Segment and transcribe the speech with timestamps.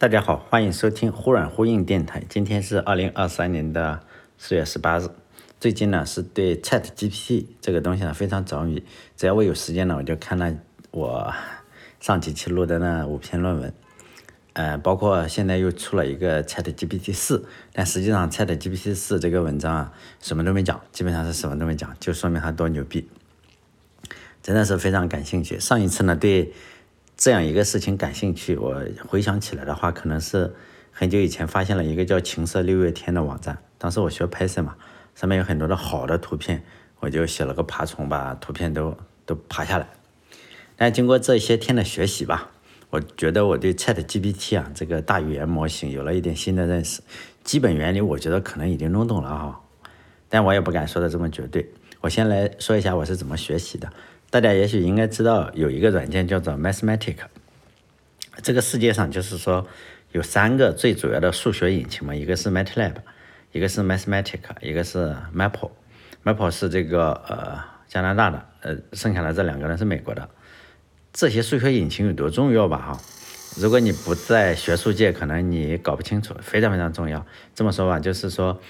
[0.00, 2.22] 大家好，欢迎收听忽软忽硬电台。
[2.28, 3.98] 今天是二零二三年的
[4.36, 5.08] 四月十八日。
[5.58, 8.84] 最近呢，是对 Chat GPT 这个东西呢非常着迷。
[9.16, 10.54] 只要我有时间呢，我就看了
[10.92, 11.34] 我
[11.98, 13.74] 上几期录的那五篇论文。
[14.52, 23.08] 呃，包括现在又出了一个 Chat GPT 四，但实际上 Chat GPT 四这个文章啊，什么都没讲，基本上是什么都没讲，就说明它多牛逼。
[24.44, 25.58] 真的是非常感兴趣。
[25.58, 26.52] 上一次呢，对
[27.18, 30.54] 这样一个事情感兴趣，我回想起来的话，可能是
[30.92, 33.58] 很久以前发现了一个叫“情色六月天”的网站。
[33.76, 34.76] 当时我学拍摄嘛，
[35.16, 36.62] 上面有很多的好的图片，
[37.00, 39.88] 我就写了个爬虫，把图片都都爬下来。
[40.76, 42.52] 但经过这些天的学习吧。
[42.90, 47.02] 我觉得我对 Chat GPT 啊这个大语言模型有了一点新的认识，
[47.44, 49.60] 基本原理我觉得可能已经弄懂了哈，
[50.30, 51.68] 但我也不敢说的这么绝对。
[52.00, 53.92] 我先来说一下我是怎么学习的。
[54.30, 57.16] 大家也许应该知道有一个软件叫做 Mathematic，
[58.42, 59.66] 这个世界上就是说
[60.12, 62.94] 有三个最主要的数学引擎嘛，一个是 MATLAB，
[63.52, 65.70] 一个是 Mathematic，一个是 Maple。
[66.24, 70.28] Maple 是这个呃加拿大的，呃剩下的这两个人是美国的。
[71.12, 72.76] 这些数学引擎有多重要吧？
[72.76, 73.00] 哈，
[73.56, 77.24] 如果你不在学术界，可能你搞不清楚，非常非常重要。
[77.54, 78.60] 这么说吧，就是说，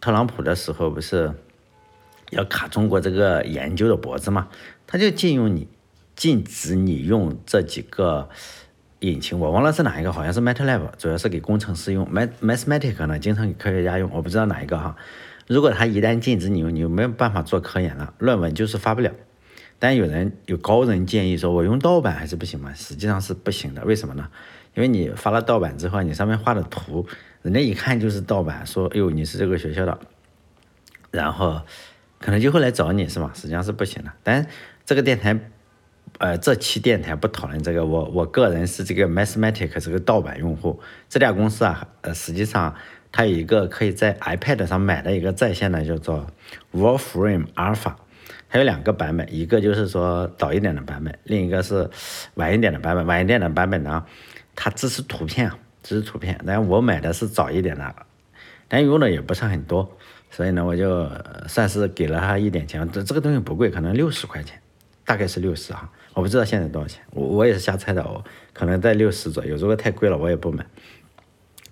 [0.00, 1.32] 特朗普的时候不是
[2.32, 4.48] 要卡中国这个研究的脖子嘛？
[4.86, 5.68] 他就禁用你，
[6.16, 8.28] 禁止你用这几个
[9.00, 9.38] 引擎。
[9.38, 12.06] 我忘了是哪一个，好像是 MATLAB，主要是给工程师用。
[12.10, 14.96] ；Matematic 呢，经常给科学家用，我不知道哪一个哈。
[15.46, 19.12] 如果他一旦禁止你用，你就没有办法做科研了，论文就是发不了。
[19.78, 22.72] 但有人有高人建议说，我用盗版还是不行吗？
[22.72, 24.28] 实际上是不行的，为什么呢？
[24.74, 27.06] 因为你发了盗版之后，你上面画的图，
[27.42, 29.98] 人家一看就是盗版，说，哎呦，你是这个学校的，
[31.10, 31.60] 然后
[32.22, 33.30] 可能就会来找你，是吧？
[33.34, 34.10] 实际上是不行的。
[34.22, 34.46] 但
[34.86, 35.38] 这个电台，
[36.18, 40.80] 呃，这期电台不讨论这个，我我个人是这个 Mathematic 这个盗版用户。
[41.08, 42.74] 这家公司啊，呃，实际上
[43.10, 46.26] 它有一个可以在 iPad 上买的一个在线的，叫做
[46.72, 47.94] Wolfram Alpha。
[48.48, 51.88] 还有两个版本，一个就是说早一点的版本，另一个是
[52.34, 53.06] 晚一点的版本。
[53.06, 54.04] 晚一点的版本呢，
[54.54, 55.50] 它支持图片，
[55.82, 56.38] 支持图片。
[56.46, 57.94] 但我买的是早一点的，
[58.68, 59.96] 但用的也不是很多，
[60.32, 61.08] 所以呢，我就
[61.46, 62.90] 算是给了他一点钱。
[62.90, 64.60] 这这个东西不贵，可能六十块钱，
[65.04, 69.54] 大概是六十哈，我不知道现在多少钱，我我也是瞎猜的哦，可能在六十左右。
[69.54, 70.66] 如果太贵了，我也不买。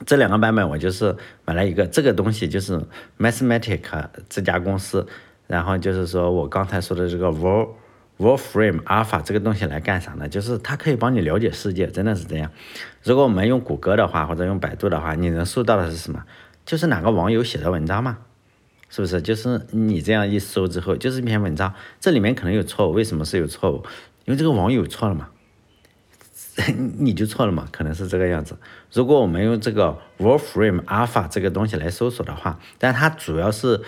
[0.06, 2.80] 这两个版本我就是买了一个，这个东西就是
[3.18, 3.80] Mathematic
[4.28, 5.06] 这家公司。
[5.46, 7.70] 然后就是说我刚才说的这个 Wol
[8.18, 10.28] Wolfram Alpha 这个东西来干啥呢？
[10.28, 12.52] 就是它可以帮你了解世界，真的是这样。
[13.02, 16.22] 如果我们用谷歌的话，或者用百度的话，你能搜到的是什么？
[16.64, 18.18] 就是哪个网友写的文章嘛，
[18.90, 19.22] 是不是？
[19.22, 23.76] 就是你这样一搜之后，就是一篇文章，这里面可能有错误，为什么是有错误？
[24.26, 25.28] 因为这个网友错了嘛，
[26.98, 28.58] 你就错了嘛，可能是这个样子。
[28.92, 33.80] 如果我们用这个 Wolfram Alpha 这个东西来搜索的话，但它主要是，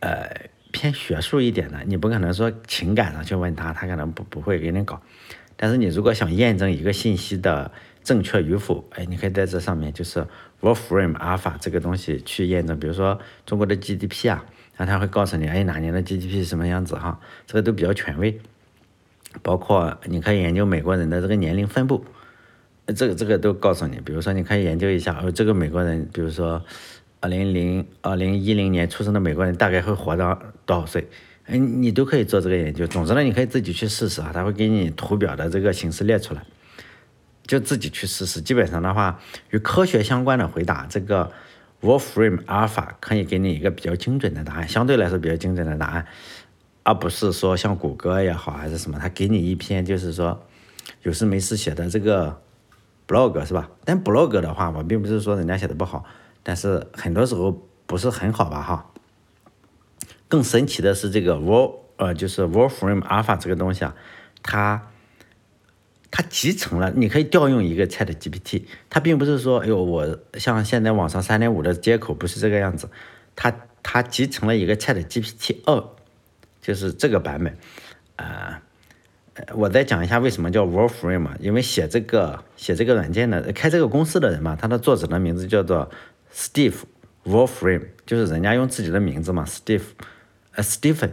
[0.00, 0.48] 呃。
[0.72, 5.00] 偏学术一点的，你不可能说情感上去问他，他可能不不会给你搞。
[5.56, 7.72] 但是你如果想验证一个信息的
[8.04, 10.26] 正确与否，哎，你可以在这上面就是
[10.60, 12.78] Wolfram Alpha 这个东西去验证。
[12.78, 14.44] 比如说中国的 GDP 啊，
[14.76, 18.40] 那他会告诉你，哎，哪年的 GDP 是什么样子哈，这个都比较权威。
[19.42, 22.04] 包括你可以研究美国人的这个年龄分布，
[22.94, 24.00] 这个这个都告诉你。
[24.00, 26.62] 比如说你可以研究一下，哦，这个美国人，比如说。
[27.18, 31.08] 二零零二零一零年出生的美国人大概会活到多少岁？
[31.46, 32.86] 哎，你都可以做这个研究。
[32.86, 36.42] 总之呢，你可以自己去试试啊，他会给你图表的这个形式列出来，
[37.46, 38.40] 就自己去试试。
[38.40, 39.20] 基本上的话，
[39.50, 41.30] 与科学相关的回答，这个
[41.80, 46.06] Wolfram Alpha 可以给你一个比较精准的答案，相对来说比较精准的答案，
[46.82, 50.46] 而不是说像谷歌也好还是什么，他给你一篇就是说
[51.02, 52.40] 有事没事写的这个
[53.06, 53.70] blog 是吧？
[53.84, 56.04] 但 blog 的话，我并不是说人家写的不好。
[56.42, 58.90] 但是很多时候不是很好吧哈，
[60.28, 63.94] 更神奇的是这个 Wol 呃就是 Wolfram Alpha 这个东西啊，
[64.42, 64.88] 它
[66.16, 72.88] 它集成了，你可以调用一个 Chat GPT，它并不是说哎呦我像现在网上三点五的接口不是这个样子，
[73.34, 75.84] 它它集成了一个 Chat GPT 二，
[76.62, 77.54] 就是这个版本，
[78.16, 78.62] 啊，
[79.52, 85.90] 我再讲一下为什么叫 Wolfram，因为写这个写这个软件的开这个公司的人嘛，他的作者的名字叫做。
[86.34, 86.74] Steve
[87.24, 89.84] Wolfram 就是人家用自己的名字嘛，Steve，
[90.52, 91.12] 呃，Stephen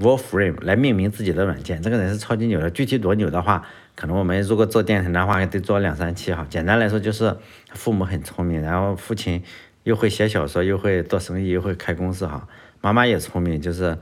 [0.00, 1.80] Wolfram 来命名自己的软件。
[1.80, 3.64] 这个人是超级牛的，具体多牛的话，
[3.96, 6.46] 可能我们如果做电台的话，得做两三期哈。
[6.50, 7.36] 简单来说就是
[7.74, 9.42] 父母很聪明，然后父亲
[9.84, 12.48] 又会写小说，又会做生意，又会开公司哈。
[12.80, 13.96] 妈妈也聪明，就是，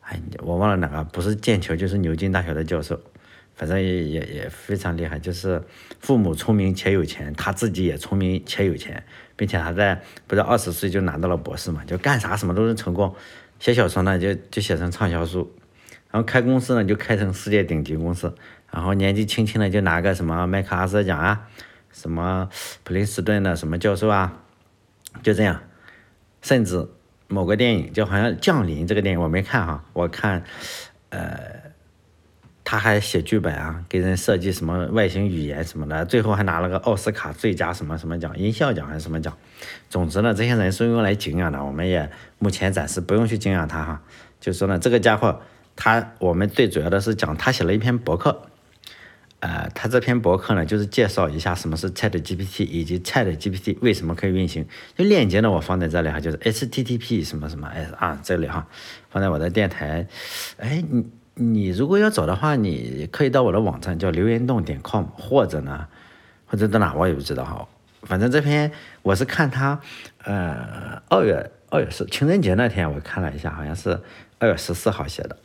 [0.00, 3.00] 哎，我忘了哪个，不是剑桥就是牛津大学的教授。
[3.54, 5.62] 反正也也也非常厉害，就是
[5.98, 9.02] 父母聪明且有钱，他自己也聪明且有钱，
[9.34, 13.14] 并且他在不是二十岁就拿到了博士嘛，就干啥什么都能成功。
[13.58, 15.50] 写小说呢，就就写成畅销书，
[16.10, 18.34] 然后开公司呢，就开成世界顶级公司。
[18.76, 21.48] 然后年纪轻轻的就拿个什么麦克阿瑟奖啊，
[21.90, 22.50] 什么
[22.84, 24.34] 普林斯顿的什么教授啊，
[25.22, 25.62] 就这样。
[26.42, 26.86] 甚至
[27.26, 30.44] 某个电影就好像《降临》这个电影我没看哈，我看，
[31.08, 31.64] 呃。
[32.68, 39.38] 他还写剧本啊，给人设计什么外星语言什么的，最后还拿了个奥斯卡最佳什么什么奖，音效奖还是什么奖。
[39.88, 44.02] 总之呢，这些人是用来敬仰的，我们也目前暂时不用去敬仰他哈。
[44.40, 45.40] 就说呢，这个家伙，
[45.76, 48.42] 他我们最主要的是讲他写了一篇博客，
[49.46, 54.66] 呃，他这篇博客呢就是介绍一下什么是 Chat GPT 以及 Chat GPT 为什么可以运行。
[54.96, 58.66] 就链接呢我放在这里哈，就是 http 什么什么 s 啊这里哈，
[59.10, 60.06] 放在我的电台。
[60.58, 61.04] 哎你。
[61.38, 65.86] 你如果要找的话，你可以到我的网站叫留言洞点 com，或者呢，
[66.46, 67.68] 或者到哪我也不知道哈。
[68.04, 68.72] 反正这篇
[69.02, 69.78] 我是看他，
[70.24, 74.00] 呃，二月二月十情人节那天我看了一下，好像是
[74.38, 75.36] 二月十四号写的，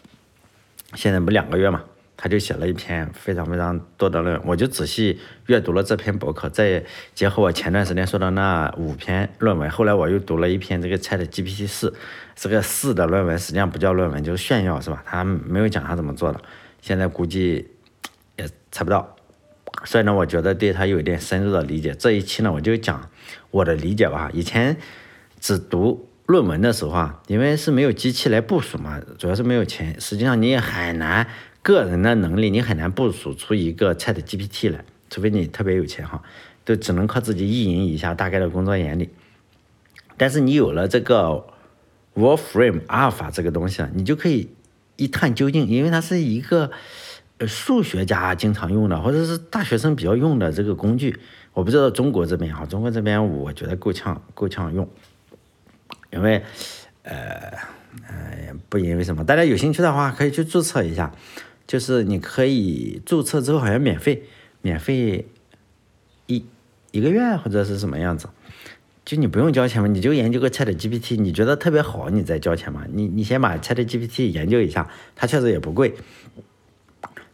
[0.96, 1.84] 现在不两个月嘛。
[2.24, 6.84] 他就写了一篇非常非常多的论文，我就仔细阅读了这篇博客，再
[7.16, 11.92] 结合我前段时间说的那五篇论文，后来我又读了一篇这个 Chat GPT 四，
[12.36, 15.02] 这个四的论文实际上不叫论文，就是炫耀是吧？
[15.04, 16.40] 他没有讲他怎么做的，
[16.80, 17.72] 现在估计
[18.38, 19.16] 也猜不到。
[19.84, 21.96] 所以呢，我觉得对他有一点深入的理解。
[21.96, 23.10] 这一期呢，我就讲
[23.50, 24.30] 我的理解吧。
[24.32, 24.78] 以前
[25.40, 31.28] 只读论文的时候啊，因为是没有机器来部署嘛，主要是没有钱，实际上你也很难。
[31.62, 36.24] 个人的能力，你很难部署出一个 Chat GPT 来，除非你特别有钱哈，
[36.66, 39.10] 都只能靠自己意淫一下大概的工作原理。
[40.18, 41.46] 但是你有了这个
[42.16, 44.50] Wolfram Alpha 这个东西啊，你就可以
[44.96, 46.72] 一探究竟，因为它是一个
[47.38, 51.20] 呃数学家经常用的，或者是大学生比较用的这个工具。
[51.54, 54.90] 我不知道中国这边哈，中国这边我觉得够呛够呛用，
[56.12, 56.44] 因为
[57.04, 57.52] 呃
[58.08, 61.12] 呃不因为什么，大家有兴趣的话可以去注册一下。
[61.72, 64.24] 就是你可以注册之后好像免费，
[64.62, 65.26] 免费
[66.26, 66.44] 一
[66.92, 68.28] 一个月或者是什么样子，
[69.06, 72.84] 就你不用交钱嘛，你就研究个 Chat GPT，你觉得特别好，你再交钱嘛。
[72.92, 75.96] 你你先把 Chat GPT 研究一下，它确实也不贵。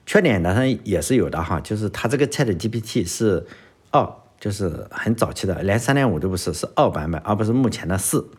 [0.06, 3.44] 缺点当然也是有的哈，就是它这个 Chat GPT 是
[3.90, 4.08] 二，
[4.40, 8.30] 就是很早期的，连三点五都不是，是二版本，而不是目前的四。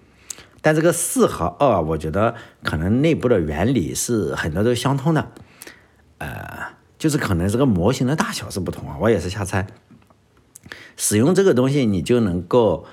[0.61, 5.33] 但这个四和二，我觉得可能内部的原理是很多都相通的。
[6.19, 9.67] 呃，就是可能这个模型的大小是不同啊，我也是瞎猜。
[10.97, 12.85] 使用这个东西，你就能够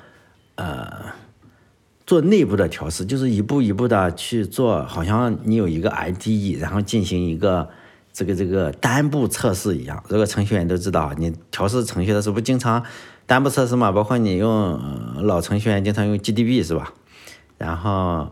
[0.56, 1.14] 呃
[2.06, 7.68] 做内部的调试，就是一步一步的去做，好像你有一个 IDE，然后进行一个
[8.14, 10.04] 这个这个单步测试一样。
[10.08, 12.84] 这个程序员都知道，你调试程序的时候不经常
[13.26, 13.92] 单步测试嘛？
[13.92, 14.80] 包括你用
[15.26, 16.94] 老程序员经常用 GDB 是吧？
[17.58, 18.32] 然后。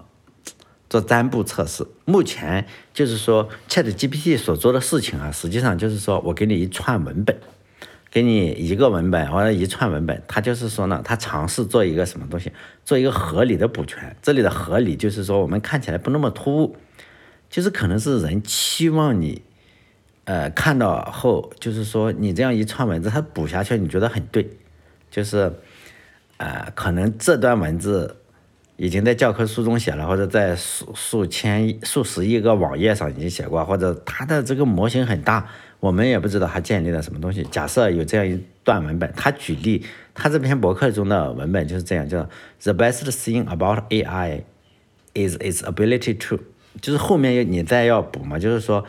[0.93, 7.35] 做单步测试，目前就是说，Chat GPT 所做的事情啊，实际上就是说我给你一串文本，
[8.11, 12.51] 给你一个文本或者一串文本，它就是说呢，它尝试做一个什么东西，
[12.85, 14.15] 做一个合理的补全。
[14.21, 16.75] 这里的合理就是说，我们看起来不那么突兀，
[17.49, 19.41] 就是可能是人期望你，
[20.25, 24.47] 呃，看到后就是说你这样一串文字，它补下去你觉得很对，
[25.09, 25.53] 就是，
[26.37, 28.17] 呃，可能这段文字。
[28.75, 35.47] 已经在教科书中写了，或者在数数千、数十亿个网页上已经写过，或者它的这个模型很大，
[35.79, 37.43] 我们也不知道它建立了什么东西。
[37.51, 42.27] 假设有这样一段文本，他举例，他这篇博客中的文本就是这样，叫
[42.63, 44.41] The best thing about AI
[45.13, 46.39] is its ability to，
[46.81, 48.83] 就是后面你再要补嘛，就是说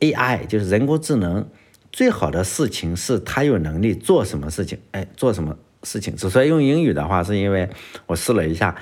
[0.00, 1.48] AI 就是人工智能
[1.90, 6.14] 最好的事情是它有能力做什么事情，哎，做什么事情。
[6.14, 7.70] 之所以用英语的话，是因为
[8.04, 8.76] 我试了一下。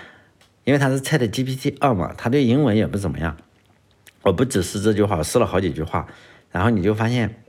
[0.64, 3.36] 因为它是 Chat GPT 二嘛，它对英文也不怎么样。
[4.22, 6.06] 我不只是这句话，我试了好几句话，
[6.50, 7.42] 然后你就发现，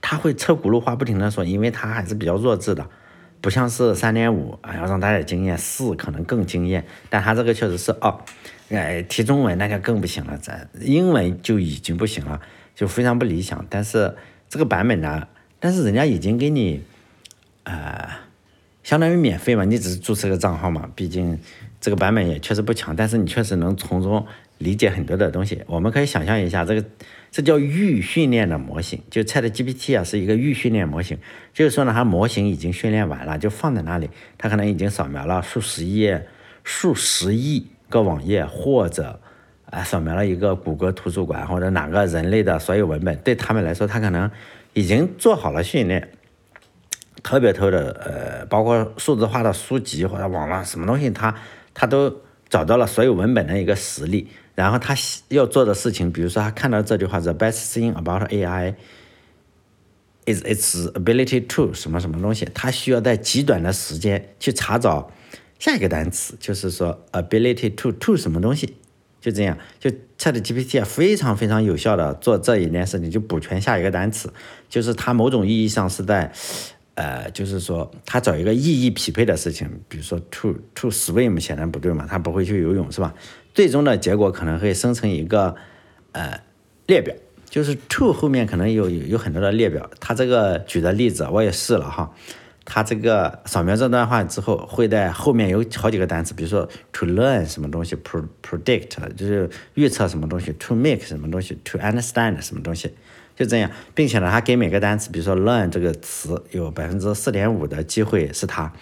[0.00, 2.88] 它会车轱辘话不停的说，因为它还是比较弱智的，
[3.42, 8.14] 不像是三点五，啊，要让大家惊艳，四可能更惊艳，但它这个确实是二，
[8.70, 12.40] 哎，提中文那就更不行了，咱英文就已经不行了，
[12.74, 13.66] 就非常不理想。
[13.68, 14.16] 但是
[14.48, 15.28] 这个版本呢，
[15.60, 16.82] 但是人家已经给你，
[17.64, 18.08] 呃，
[18.88, 21.38] 相当于免费嘛，你只是注册个账号嘛，毕竟。
[21.78, 24.26] 这个版本也确实不强，但是你确实能从中
[24.56, 25.62] 理解很多的东西。
[25.66, 26.82] 我们可以想象一下，这个
[27.30, 31.18] 这叫预训练的模型，就 Chat GPT 啊是一个预训练模型，
[31.52, 36.26] 就是说呢，它模型已经训练完了，就放在那里，它可能已经扫描了数十页、
[36.64, 39.20] 数十亿个网页，或者
[39.66, 44.28] 啊扫描了一个谷歌图书馆或者哪个人类的所有文本，对他们来说，它可能
[44.72, 46.08] 已经做好了训练，
[47.22, 51.34] 特别多的呃，包括数字化的书籍或者网络什么东西，它
[51.74, 54.28] 它都找到了所有文本的一个实例。
[54.54, 54.92] 然后他
[55.28, 58.74] 要做的事情，比如说他看到这句话：“The best thing about AI
[60.26, 65.12] is its ability to 什么什么东西。”他需要在极短的时间去查找
[65.60, 68.74] 下一个单词，就是说 “ability to to 什么东西”。
[69.20, 74.32] 就这样，就 ChatGPT 啊，非常非常有效的做这一件事情，就补全下一个单词。
[74.68, 76.32] 就是它某种意义上是在，
[76.98, 83.14] 呃，就是说他找一个意义匹配的事情，比如说 “to to swim” 显然不对嘛，他不会去游泳，是吧？
[83.54, 85.54] 最终的结果可能会生成一个
[86.10, 86.40] 呃
[86.88, 87.14] 列表，
[87.48, 89.88] 就是 to 后面可能有有有很多的列表。
[90.00, 92.12] 他这个举的例子我也试了哈，
[92.64, 102.92] 他这个扫描这段话之后，会在后面有好几个单词，比如说 to learn 什么东西，pro predict 就是预测什么东西，to make 什么东西，to understand 什么东西，
[103.38, 108.72] 就这样，并且呢，他给每个单词，比如说 learn 这个词有百分之四点五的机会是它。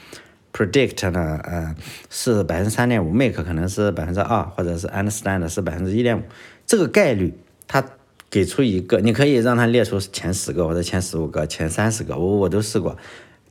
[0.53, 1.77] predict 呢，呃，
[2.09, 6.23] 是百分之三点五，make 可能是百分之二，或者是 understand 是百分之一点五，
[6.67, 7.35] 这个概率
[7.69, 7.85] 它
[8.31, 12.97] 给出一个，你可以让它列出前十个或者前十五个、前三十个，我我都试过，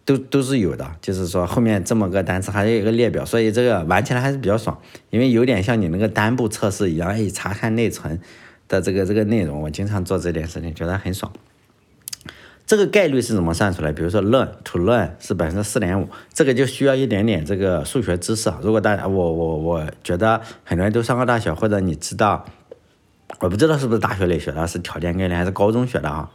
[0.04, 4.76] 都都是有的，就是说后面这么个单词还有一个列表，所以这个玩起来还是比较爽，
[5.12, 8.20] 因为有点像你那个单步测试一样，哎，查看内存
[8.68, 11.32] 的这个这个内容，我经常做这件事情，觉得很爽。
[12.66, 13.92] 这个概率是怎么算出来？
[13.92, 18.60] 比如说 learn to learn 是百分之四点五，这个就需要一点点这个数学知识啊。
[18.64, 22.44] 如果大家我我我觉得很多人都上过大学，或者你知道，
[23.40, 26.32] 我不知道是不是大学里学的，是条件概率还是高中学的啊？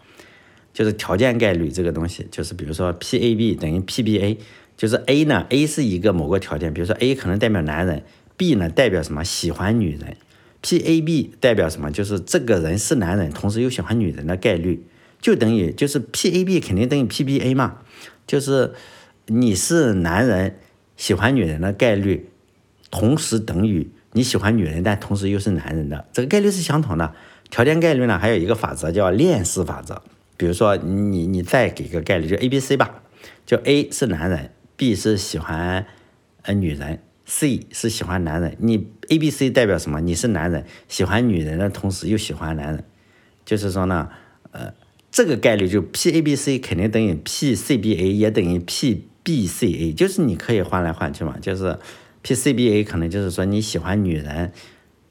[0.73, 4.39] 就是条件概率这个东西，就是比如说 P A B 等于 P B A，
[4.77, 8.05] 就是 A 呢，A 是一个某个条件，比如说 A 可能代表男人
[8.37, 9.25] ，B 呢代表什么？
[9.25, 10.17] 喜欢女人
[10.61, 11.91] ，P A B 代表什么？
[11.91, 14.85] 就是这个人是男人，同时又喜欢女人的概率。
[15.21, 17.83] 就等于就是 P A B 肯定等于 P B A 嘛，
[18.27, 18.73] 就是
[19.27, 20.59] 你是男人
[20.97, 22.31] 喜欢女人的概率，
[22.91, 27.15] 同时等于你喜欢女人，但同时又是男人的这个概率是相同的。
[27.51, 30.01] 条件概率呢，还有一个法则叫链式法则。
[30.39, 33.03] 比如说你你再给个概率，就 A B C 吧，
[33.45, 35.85] 就 A 是男人，B 是喜欢
[36.45, 38.57] 呃女人，C 是喜欢男人。
[38.59, 40.01] 你 A B C 代表什么？
[40.01, 42.85] 你是男人喜欢女人的同时又喜欢男人，
[43.45, 44.11] 就是说呢，
[44.51, 44.75] 呃。
[45.13, 51.77] 这个概率就 P A B C 肯定等于 P C B A 也等于 P B C A，就是你可以换来换去嘛，就是
[52.23, 54.53] P C B A 可能就是说你喜欢女人，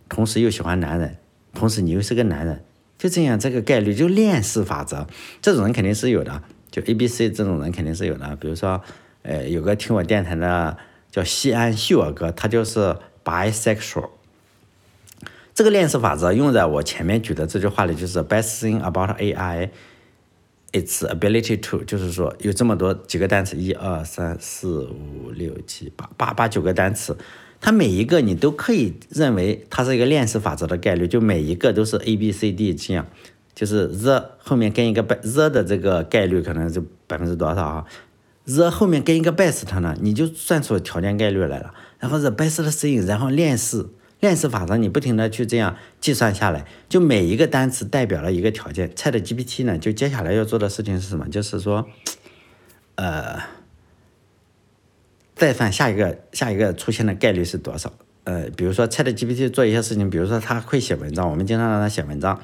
[0.08, 1.18] 同时又喜欢男人，
[1.54, 2.64] 同时你又是个男人，
[2.98, 5.06] 就这样这个概率就链式法则，
[5.42, 8.82] 这种人肯定是有的，就 A B C 这种人肯定是有的，比如说，
[9.24, 10.78] 呃，有个听我电台的
[11.12, 14.10] 叫西安秀儿哥，他就是 bisexual。
[15.54, 19.70] 这个链式法则用在我前面举的这句话里，就是 best thing about AI
[20.72, 27.18] its ability to，就是说有这么多几个单词，一二三四五六七八八八九个单词，
[27.60, 33.06] 它每一个你都可以认为它是一个链式法则的概率，就每一个都是 A B C D 这样，
[33.54, 37.86] 就是 the 后面跟一个 the 的这个概率可能是百分之多少啊？
[38.54, 43.88] ？the 后面跟一个 best 呢，你就算出条件概率来了，然后 the best thing，然后链式。
[44.20, 48.90] 链式法则，你不停的去这样计算下来，就每一个单词代表了一个条件。
[48.90, 51.26] Chat GPT 呢，就接下来要做的事情是什么？
[51.30, 51.88] 就是说，
[52.96, 53.40] 呃，
[55.36, 57.94] 再算下一个下一个出现的概率是多少？
[58.24, 62.40] 呃，比如说 Chat GPT 做一些事情，比如说他会写文章，我们经常让他写文章，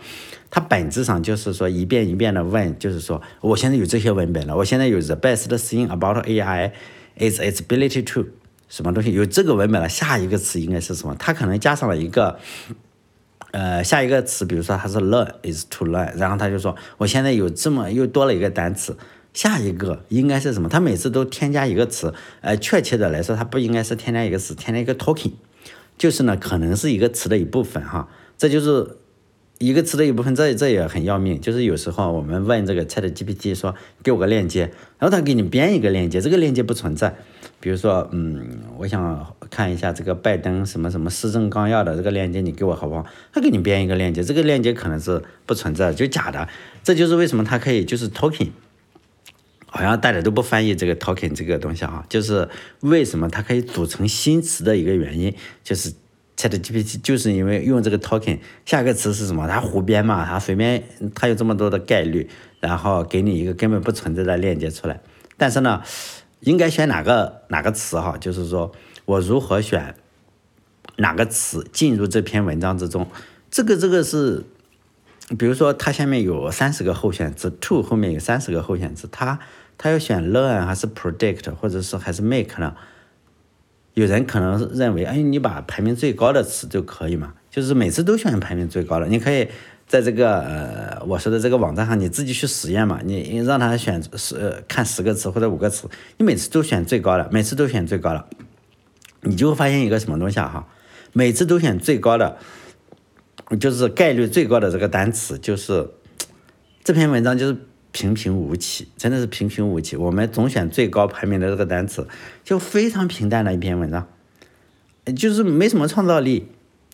[0.50, 6.72] 它本质上就是说一遍一遍的问，就是说我现在有这些文本了，我现在有 The best thing about AI
[7.18, 8.26] is its ability to。
[8.68, 9.88] 什么东西有这个文本了？
[9.88, 11.16] 下一个词应该是什么？
[11.20, 12.40] 它可能加上了一个，
[13.52, 18.98] 呃，下一个词，比如说它是 learn is to learn，然后他就说我现在有这么又多了一个单词，
[19.34, 20.68] 下一个应该是什么？
[20.68, 25.34] 他每次都添加一个词，呃，确切的来说，它不应该是添加一个词，添加一个 token，
[25.98, 28.98] 就是呢，可能是一个词的一部分哈，这就是
[29.58, 31.40] 一个词的一部分，这这也很要命。
[31.40, 33.74] 就是有时候我们问这个 Chat GPT 说
[34.04, 37.16] 给我个链接，然后他给你编一个链接，这个链接不存在。
[37.62, 43.06] 比如说，嗯，我想看一下这个拜登什么什么施政纲要的这个链接，你给我好不好？
[43.34, 46.48] 他给你编一个链接，这个链接可能是不存在，就假的。
[46.84, 48.50] 这就是为什么它可以就是 token，
[49.76, 55.94] 好像大家都不翻译这个 token 这个东西啊，就是为什么它可以组成新词的一个原因，就是
[56.38, 59.48] ChatGPT 就是因为用这个 token，下一个词是什么？
[59.48, 62.30] 它胡编嘛，它随便它有这么多的概率，
[62.60, 65.00] 然后给你一个根本不存在的链接出来，
[65.38, 65.84] 但是呢。
[66.42, 68.18] 应该选哪个哪个词哈？
[68.20, 68.72] 就是说
[69.06, 69.96] 我如何选
[70.98, 73.08] 哪个词进入这篇文章之中？
[73.50, 74.44] 这个这个是
[75.40, 79.40] 比如说它下面有三十个候选词，to 后面有三十个候选词，它
[79.78, 82.76] 他要选 learn 还是 predict，或者是还是 make 呢？
[83.94, 89.08] 有人可能认为，哎，你把排名最高的词就可以嘛，就是每次都选排名最高的。
[89.08, 89.48] 你可以
[89.88, 98.28] 在这个呃我说的这个网站上，你自己去实验嘛，你让他选十看十个词或者五个词，你每次都选最高的，每次都选最高的，
[99.22, 100.68] 你就会发现一个什么东西啊哈，
[101.14, 102.38] 每次都选最高的，
[103.58, 105.90] 就是概率最高的这个单词，就是
[106.84, 107.58] 这篇文章就是。
[107.96, 109.96] 平平无奇，真的是平平无奇。
[109.96, 112.06] 我们总选最高排名的这个单词，
[112.44, 114.06] 就非常平淡的一篇文章，
[115.16, 116.50] 就是没什么创造力。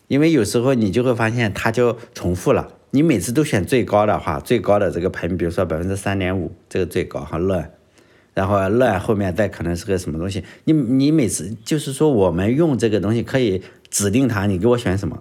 [0.06, 2.78] 因为有时候你就会发现它就重复了。
[2.92, 7.72] 你每次都选最高的话，最高的这个排名，比如说百分之三点五，这个最高哈乱，
[8.32, 10.44] 然后乱后面再可能是个什么东西。
[10.62, 15.20] 你你每次就是说我们用这个东西可以指定它，你给我选什么？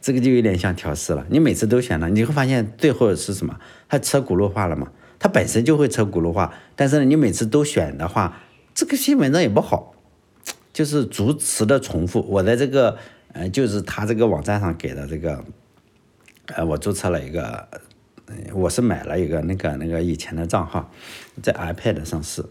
[0.00, 1.26] 这个就有点像调试了。
[1.30, 3.58] 你每次都选了，你会发现最后是什么？
[3.88, 4.90] 它车轱辘话了嘛？
[5.18, 8.42] 它本身就会车轱辘话，但是呢，你每次都选的话，
[8.74, 9.94] 这个新文章也不好，
[10.72, 12.20] 就是逐词的重复。
[12.28, 12.98] 我在这个
[13.32, 15.42] 呃，就是他这个网站上给的这个，
[16.54, 17.66] 呃，我注册了一个，
[18.52, 20.90] 我是买了一个那个那个以前的账号，
[21.42, 22.44] 在 iPad 上试，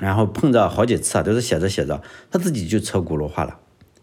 [0.00, 3.59] 然后碰着好几次啊，都是写着写着，他自己就车轱辘话了。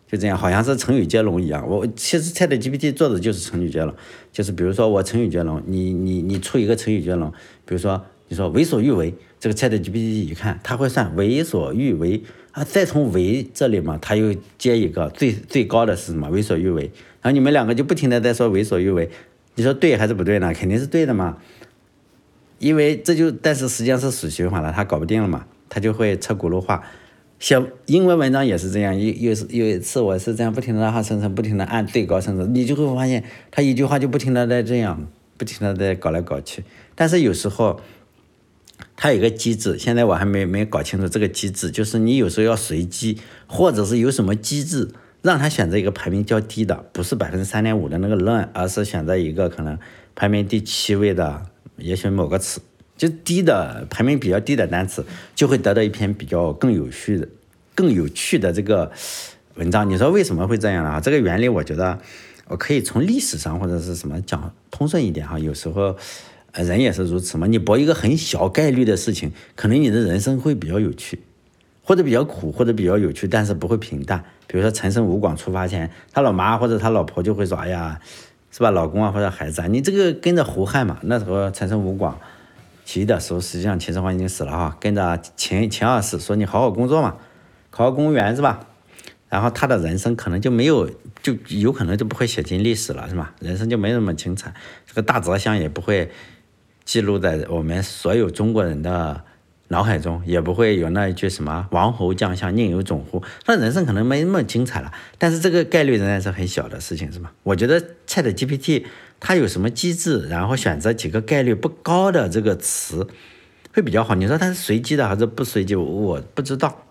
[0.10, 1.68] 就这样，好像是成语接龙一样。
[1.68, 3.94] 我其实 Chat GPT 做的就是成语接龙，
[4.32, 7.30] 就是比如说我成语接龙，你你你出一个成语接龙，
[7.66, 12.24] 比如说你说为所欲为，这个 Chat GPT 一看，他会算为所欲为
[12.54, 16.30] 啊，再从为这里嘛，他又接一个最最高的是什么？
[16.30, 16.84] 为所欲为，
[17.22, 19.10] 然后你们两个就不停的在说为所欲为，
[19.56, 20.54] 你说对还是不对呢？
[20.54, 21.38] 肯定是对的嘛，
[22.60, 26.82] 因为这就但是实际上是死循环了，他搞不定了嘛，他就会车轱辘话。
[27.40, 36.64] 写英文文章也是这样，有有有一次我是这样不停的让它生成，不停的按最高生成，你就会发现它一句话就不停的在这样，不停的在搞来搞去。
[36.96, 37.80] 但是有时候
[38.96, 44.90] 它有个机制，现在我还没没搞清楚这个机制，就是你有时候要随机，或者是有什么机制
[45.22, 49.78] 让它选择一个排名较低的，不是百分之三点五的那个论而是选择一个可能
[50.16, 51.44] 排名第七位的，
[51.78, 52.62] 也许某个词。
[52.98, 55.06] 就低的排名比较低的单词，
[55.36, 57.28] 就会得到一篇比较更有趣的、
[57.76, 58.92] 更有趣的这个
[59.56, 59.88] 文章。
[59.88, 61.00] 你说为什么会这样啊？
[61.00, 62.00] 这个原理我觉得
[62.48, 65.38] 我可以从历史上或者是什么讲通顺一点哈。
[65.38, 65.96] 有时候
[66.54, 67.46] 人也是如此嘛。
[67.46, 71.20] 你博一个很小概率的事情，可能你的人生会比较有趣，
[71.84, 74.24] 或者比较苦，或者比较有趣，但是不会平淡。
[74.48, 78.00] 比如说陈胜吴广出发前，他老妈或者他老婆就会说：“哎呀，
[78.50, 82.18] 是吧，老公啊或者孩子啊，你这个跟着胡汉嘛。”那时候陈胜吴广。
[82.88, 87.18] 起义的时候，实际上秦始皇已经死了哈，跟着秦秦二世说：“你好好工作嘛，
[87.70, 88.66] 考个公务员是吧？”
[89.28, 90.90] 然后他的人生可能就没有，
[91.22, 93.36] 就有可能就不会写进历史了，是吧？
[93.42, 94.54] 人生就没那么精彩，
[94.86, 96.10] 这个大泽乡也不会
[96.86, 99.22] 记录在我们所有中国人的
[99.68, 103.22] 脑海中，也不会有那一句什么“王侯将相宁有种乎”。
[103.44, 107.34] 他人生可能没那么精彩了，但是这个概率仍然是很小的事情，是吧？
[107.44, 108.86] 我觉得 Chat GPT。
[109.20, 110.28] 它有什么机制？
[110.28, 113.08] 然后选择几个概率不高的这个词
[113.74, 114.16] 会比较好。
[114.16, 115.76] 你说它是随机的还是不随机？
[115.76, 116.84] 我不知道，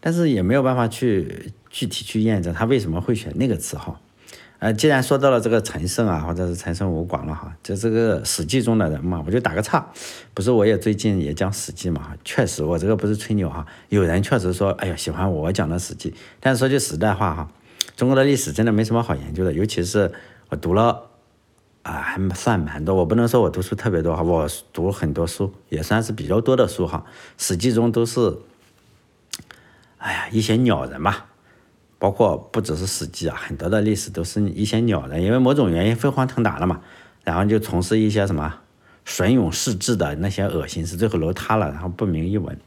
[0.00, 4.00] 但是也没有办法去具体去验证它为什么会选那个词哈。
[4.60, 9.86] 呃，既然说到了这个陈胜啊，或者是陈胜吴广了哈，就这个《史记》中的人嘛，我就打个岔。
[10.34, 13.66] 不是，我也最近也讲《史记》嘛，确实，我这个不是吹牛哈。
[13.88, 16.10] 有人确实说，哎呀，喜欢我讲的《史记》，
[16.40, 17.50] 但是说句实在话哈，
[17.96, 20.12] 中国的历史真的没什么好研究的，尤其是
[20.50, 21.09] 我读了。
[21.82, 22.94] 啊，还算蛮多。
[22.94, 27.04] 我不能说我读书特别多哈，我读很多书，也算是比较多的书哈。
[27.38, 28.36] 史记中都是，
[29.96, 31.26] 哎呀，一些鸟人吧，
[31.98, 36.82] 包括不只是史记啊，很多的历史都是一些鸟人，因为某种原因飞黄腾达了嘛，
[37.24, 38.56] 然后就从事一些什么
[39.06, 42.58] 损勇士志的那些恶心事，最后楼塌了，然后不明一文。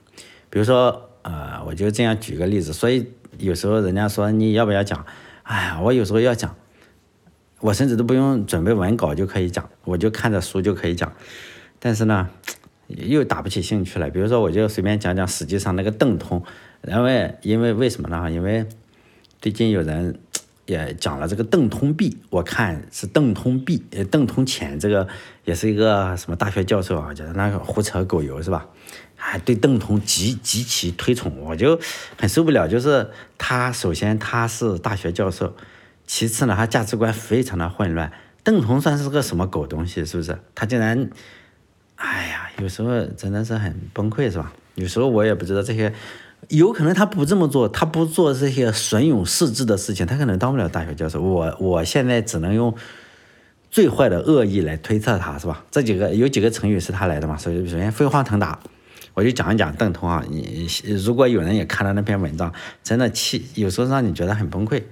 [0.50, 5.06] 比如说，呃，我就这样举个例子，所以有时候人家说你要不要讲，
[5.44, 6.56] 哎呀，我有时候要讲。
[7.64, 11.14] 我甚至都不用准备文稿就可以讲，我就看着书就可以讲，
[11.80, 12.28] 但是呢，
[12.88, 14.10] 又打不起兴趣来。
[14.10, 16.44] 比如说，我就随便讲讲实际上那个邓通，
[16.86, 18.30] 因为因为为什么呢？
[18.30, 18.68] 因为
[19.42, 20.20] 最近有人
[20.66, 25.08] 也讲了这个邓通弊，我看是邓通弊，呃，邓通潜这个
[25.46, 28.68] 也是一个什么大学教授啊，觉得那个胡扯狗油是吧？
[29.16, 31.80] 还对邓通极极其推崇，我就
[32.18, 32.68] 很受不了。
[32.68, 35.56] 就是他首先他是大学教授。
[36.06, 38.12] 其次呢，他价值观非常的混乱。
[38.44, 40.04] 邓彤算是个什么狗东西？
[40.04, 40.38] 是不是？
[40.54, 41.10] 他竟然，
[41.96, 44.52] 哎呀，有时候真的是很崩溃，是吧？
[44.76, 45.94] 有时候我也不知道这些，
[46.50, 51.22] 有可能他不这么做，他不做这些损勇士志的事情，他可能当不了大学教授。
[51.22, 52.76] 我我现在只能用
[53.72, 55.64] 最坏的恶意来推测他，是吧？
[55.72, 57.38] 这几个有几个成语是他来的嘛？
[57.38, 58.60] 所以首先飞黄腾达，
[59.14, 60.22] 我就讲一讲邓通啊。
[60.30, 60.68] 你
[61.06, 62.52] 如果有人也看了那篇文章，
[62.84, 64.84] 真的气，有时候让你觉得很崩溃。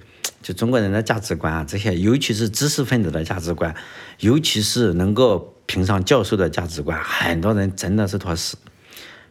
[0.42, 3.74] 就中国人的价值观啊，这些尤其是知识分子的价值观，
[4.18, 8.56] 尤其是能够评上教授的价值观，很多人真的是坨屎。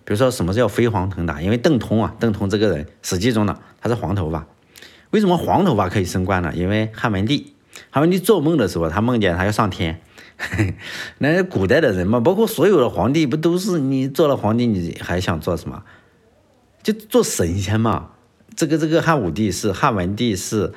[0.04, 1.42] 比如说什么叫飞黄腾达？
[1.42, 4.48] 因为邓通啊，邓通这个人，史记中的他是黄头发。
[5.12, 6.52] 为什么黄头发可以升官呢？
[6.56, 7.54] 因为汉文帝，
[7.90, 10.02] 汉文帝做梦的时候，他梦见他要上天。
[11.20, 15.84] 那古代的人嘛，包括所有的皇帝，不都是你做了皇帝，你还想做什么？
[16.82, 18.12] 就做神仙嘛。
[18.56, 20.74] 这个这个汉武帝是，汉文帝是，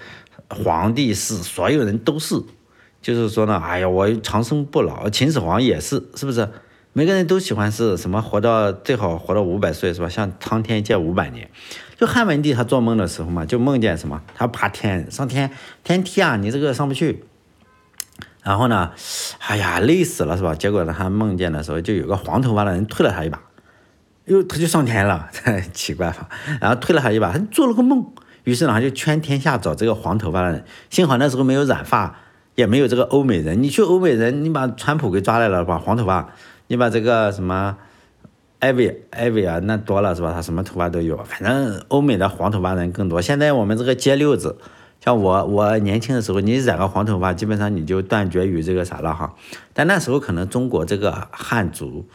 [0.49, 2.43] 皇帝是，所有人都是。
[3.03, 5.11] 就是说呢，哎呀，我长生不老。
[5.11, 6.49] 秦始皇也是，是不是？
[6.95, 8.23] 每个人都喜欢是什么？
[8.23, 10.09] 活到最好活到五百岁，是吧？
[10.09, 11.51] 向苍天借五百年。
[11.99, 14.23] 就汉文帝他做梦的时候嘛，就梦见什么？
[14.35, 15.51] 他爬天上天
[15.83, 17.25] 天梯啊，你这个上不去。
[18.43, 18.93] 然后呢，
[19.41, 20.55] 哎呀，累死了，是吧？
[20.55, 23.43] 结果呢，他梦见的时候，就有个黄头发的人推了他一把，
[24.27, 25.29] 哟，他就上天了，
[25.75, 26.29] 奇怪吧？
[26.61, 28.07] 然后推了他一把，他做了个梦。
[28.45, 30.65] 于是呢，他就圈天下找这个黄头发的人。
[30.89, 32.17] 幸好那时候没有染发。
[32.57, 36.29] 也没有这个欧美人，你去欧美人，你把川普给抓来了把，黄头发，
[36.69, 37.77] 你把这个什么
[38.61, 40.33] 艾薇艾薇啊，那多了是吧？
[40.33, 43.21] 他什么头发都有，反正欧美的黄头发人更多。
[43.21, 44.57] 现在我们这个街溜子，
[45.01, 49.35] 像我我年轻的时候，你染个黄头发，基本上你就断绝于这个啥了哈。
[49.73, 52.07] 但那时候可能中国这个汉族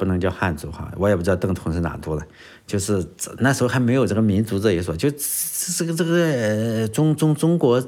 [0.00, 2.26] 不能叫汉族哈，我也不知道邓通是哪族的，
[2.66, 3.06] 就是
[3.40, 7.84] 那时候还没有这个民族这一说，就这个这个中中中国。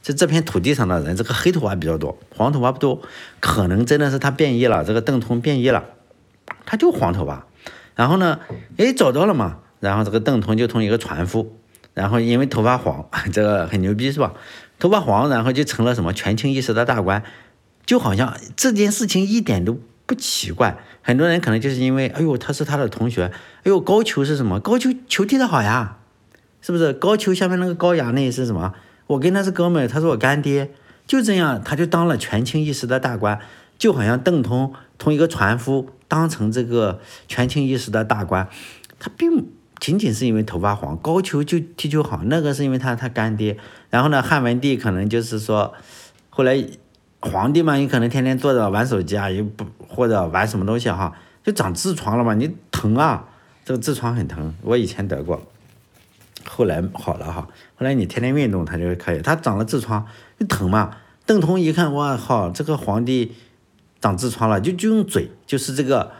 [0.00, 3.00] 在这片土地上的人，这个黑头发比较多，黄头发不多，
[3.38, 4.82] 可能真的是他变异了。
[4.84, 5.84] 这个邓通变异了，
[6.66, 7.46] 他就黄头发。
[7.94, 8.40] 然后呢，
[8.78, 9.58] 哎，找到了嘛。
[9.78, 11.56] 然后这个邓通就从一个船夫，
[11.94, 14.34] 然后因为头发黄，这个很牛逼是吧？
[14.80, 17.22] 头发黄，然后就成了什么权倾一时的大官，
[17.86, 20.78] 就好像这件事情一点都不奇怪。
[21.02, 24.60] 很多人可能就是因为，哎呦，他是他的同学，哎呦，高俅是什么？
[24.60, 25.98] 高俅球踢得好呀，
[26.60, 26.92] 是不是？
[26.92, 28.74] 高俅下面那个高衙内是什么？
[29.08, 30.70] 我跟他是哥们，他是我干爹，
[31.06, 33.40] 就这样，他就当了权倾一时的大官，
[33.76, 38.48] 就好像邓通同一个船夫当成这个权倾一时的大官，
[39.00, 39.48] 他并
[39.80, 43.58] 仅仅是因为头发黄，高俅就踢球好，那个是因为他他干爹。
[43.90, 45.74] 然后呢，汉文帝可能就是说，
[46.30, 46.64] 后来
[47.22, 53.24] 皇帝嘛，你可能天天坐着玩手机啊，又不或者玩什么东西哈，就长痔疮了嘛，你疼啊，
[53.64, 55.40] 这个痔疮很疼，我以前得过。
[56.44, 59.22] 后来好了哈，后来你天天运动，他就可以。
[59.22, 60.04] 他长了痔疮，
[60.38, 60.96] 就疼嘛。
[61.24, 63.32] 邓通一看，哇靠，这个皇帝
[64.00, 66.10] 长痔疮了，就就用嘴，就是这个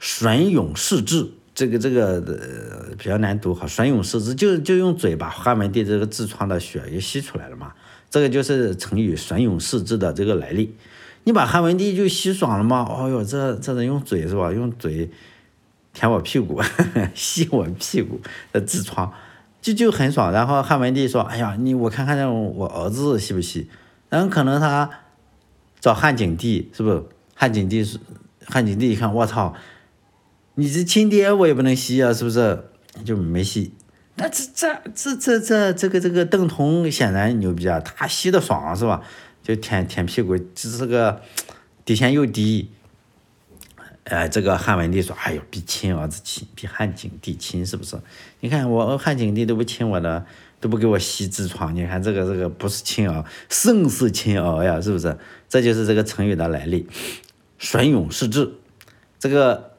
[0.00, 3.66] 吮痈试痔，这个这个呃比较难读哈。
[3.66, 7.72] 吮痈试痔就就用嘴把汉文帝这个痔疮的血给吸出来了嘛。
[8.12, 10.76] 这个就是成语吮痈试痔的这个来历。
[11.24, 12.86] 你把汉文帝就吸爽了吗？
[12.86, 14.52] 哦哟，这这人用嘴是吧？
[14.52, 15.10] 用嘴
[15.94, 16.60] 舔我屁股，
[17.14, 18.20] 吸我屁股
[18.52, 19.10] 的痔疮。
[19.62, 23.68] 就就很爽，然后汉文帝说：“哎呀，你我看看我儿子吸不吸？
[24.10, 24.90] 然后可能他
[25.80, 27.02] 找汉景帝，是不是？
[27.34, 27.98] 汉景帝是
[28.44, 29.54] 汉景帝一看，我操，
[30.56, 32.64] 你这亲爹我也不能吸啊，是不是？
[33.06, 33.72] 就没吸。
[34.22, 39.02] 那这这这这这这个这个邓通显然牛逼啊，他吸的爽是吧？
[39.42, 41.20] 就舔舔屁股，这是个
[41.84, 42.70] 底线又低。”
[44.04, 47.96] 呃，这个汉文帝说：“哎呦，比亲儿子亲，比汉景帝亲，是不是？
[48.40, 50.26] 你看我汉景帝都不亲我的，
[50.60, 51.72] 都不给我吸痔疮。
[51.74, 55.16] 你看这个这个不是亲儿，胜似亲儿呀，是不是？
[55.48, 56.88] 这就是这个成语的来历。
[57.60, 58.50] 吮痈试痔，
[59.20, 59.74] 这个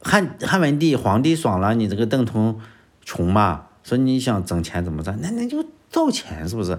[0.00, 2.58] 汉汉文帝皇帝爽了，你这个邓通
[3.04, 5.18] 穷嘛，说你想挣钱怎么赚？
[5.20, 6.78] 那那就造钱，是不是？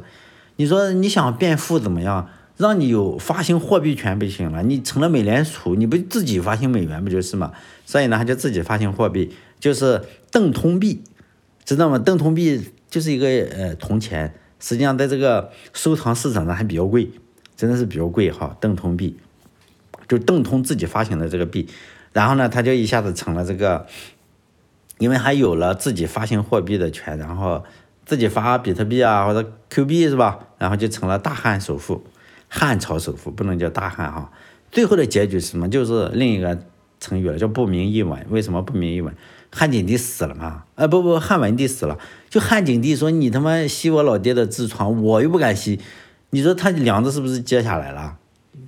[0.58, 7.52] 你说你想变富怎么样？”让你有发行货币权不行了，你成了美联储，你不自己发行美元不就是吗？
[7.88, 11.02] 所以呢，他就自己发行货币，就是邓通币，
[11.66, 11.98] 知道吗？
[11.98, 17.10] 邓通币就是一个呃铜钱，实际上在这个收藏市场上还比较贵，
[17.58, 18.56] 真的是比较贵哈。
[18.62, 19.18] 邓通币
[20.08, 21.68] 就邓通自己发行的这个币，
[22.14, 23.88] 然后呢，他就一下子成了这个，
[25.02, 27.64] 因为还有了自己发行货币的权，然后
[28.06, 30.38] 自己发比特币啊或者 Q 币是吧？
[30.60, 32.04] 然后就成了大汉首富。
[32.48, 34.32] 汉朝首富不能叫大汉哈，
[34.72, 35.68] 最后的结局是什么？
[35.68, 36.56] 就是另一个
[37.00, 38.24] 成语了，叫不明一文。
[38.30, 39.12] 为什么不明一文？
[39.52, 40.66] 汉景帝死了嘛？
[40.76, 41.98] 啊不不，汉文帝死了。
[42.30, 45.80] 就汉景帝说你他妈吸我老爹的痔疮，我又不敢吸，
[46.30, 48.18] 你说他梁子是不是接下来了？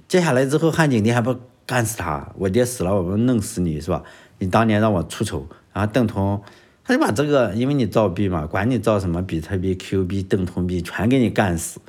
[0.07, 2.31] 接下来之后，汉景帝还不干死他？
[2.39, 4.01] 我爹死了，我不弄死你是吧？
[4.39, 6.41] 你当年让我出丑，然后邓通
[6.85, 11.79] 他就把这个，因为你造币嘛，管你造什么比特币、Q 币、邓通币，全给你干死。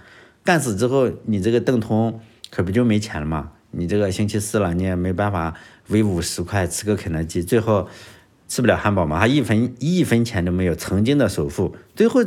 [0.44, 2.20] 干死之后，你这个邓通
[2.50, 3.50] 可不就没钱了吗？
[3.72, 5.54] 你这个星期四了，你也没办法
[5.88, 7.88] 为五十块吃个肯德基，最后
[8.46, 12.22] 吃不了汉堡嘛，他一分一分钱都没有，曾经的首富，最后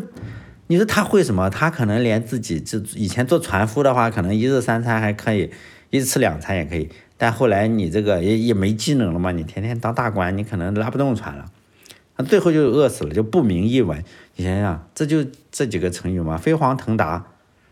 [0.67, 1.50] 你说他会什么？
[1.50, 5.50] 他可能连自己这以前做船夫的话，可能一日三餐还可以，
[5.89, 11.45] 一日吃两餐也可以，但后来你这个也也没技能了嘛，你天天当大官，你可能拉不动船了，
[12.17, 14.03] 那最后就饿死了，就不明一文。
[14.36, 17.27] 你想想，这就这几个成语嘛，飞黄腾达。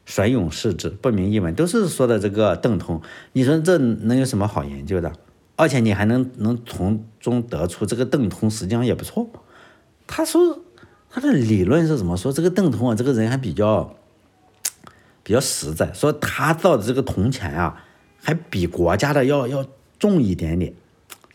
[0.07, 3.01] 甩勇士之不明一文，都是说的这个邓通。
[3.33, 5.11] 你说这能有什么好研究的？
[5.55, 9.27] 而且你还能能从中得出这个邓通实际上也不错。
[10.05, 10.59] 他说
[11.09, 12.31] 他的理论是怎么说？
[12.31, 13.95] 这个邓通啊，这个人还比较
[15.23, 17.84] 比较实在，说他造的这个铜钱啊，
[18.25, 19.63] 还比国家的要要
[19.99, 20.73] 重一点点。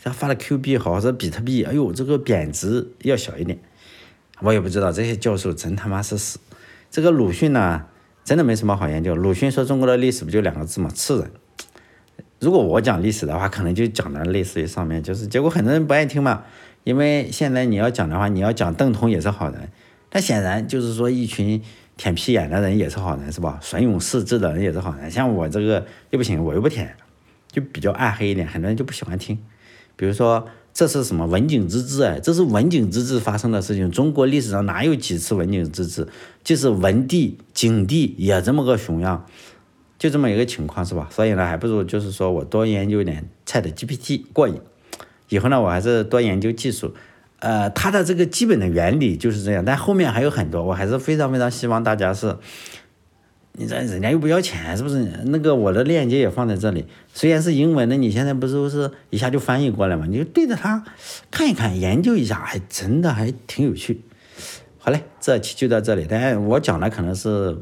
[0.03, 3.61] 像发的 Q 币好，是比特币，哎呦，这个贬值要小一点。
[4.41, 6.41] 我也不知道这些教授真他妈是死。
[6.91, 7.87] 这个鲁迅呢？
[8.25, 9.15] 真的没什么好研究。
[9.15, 10.91] 鲁迅说中国的历史不就两个字吗？
[10.93, 11.31] 次人。
[12.41, 16.43] 如果我讲历史的话，可能就讲的类似于上面，就是结果很多人不爱听嘛。
[16.83, 19.69] 因为现在你要讲的话，你要讲邓通也是好人，
[20.09, 21.63] 但显然就是说一群
[22.01, 23.59] 舔屁眼的人也是好人，是吧？
[23.61, 25.11] 损勇士志的人也是好人。
[25.11, 26.97] 像我这个又不行，我又不舔，
[27.53, 29.39] 就比较暗黑一点，很多人就不喜欢听。
[29.97, 30.49] 比如说。
[30.73, 32.21] 这是什么文景之治哎？
[32.21, 33.91] 这是文景之治发生的事情。
[33.91, 36.07] 中国历史上哪有几次文景之治？
[36.45, 39.27] 就是文帝、景帝也这么个熊样，
[39.99, 41.09] 就这么一个情况是吧？
[41.11, 44.61] 所以呢，还不如就是说我多研究点 Chat GPT 过瘾。
[45.29, 46.95] 以后呢，我还是多研究技术。
[47.41, 52.37] 呃，它的这个基本的原理就是这样，但后面还有很多，我还是非常非常希望大家是。
[53.55, 55.05] 你这人家又不要钱，是不是？
[55.25, 60.07] 那个我的链接也放在这里，虽然是英文的，你现在不是是一下就翻译过来嘛？
[60.09, 60.85] 你就对着它
[61.33, 64.03] 看一看，研究一下，还真的还挺有趣。
[64.79, 66.07] 好嘞，这期就到这里。
[66.09, 67.59] 但我讲的可能是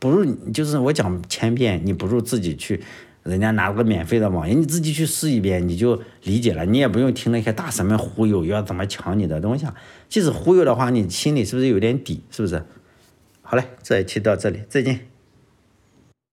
[0.00, 2.82] 不如，就是我讲千遍，你不如自己去，
[3.22, 6.64] 人家拿个免费的网页，你自己去试一遍，你就理解了。
[6.64, 9.74] 你也不用听那些大神们忽悠，要怎么抢你的东西啊。
[10.08, 12.22] 即使忽悠的话，你心里是不是有点底？
[12.30, 12.62] 是不是？
[13.42, 15.09] 好嘞，这一期到这里，再见。